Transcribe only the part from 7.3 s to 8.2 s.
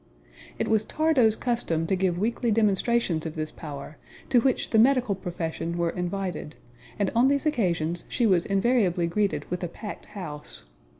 occasions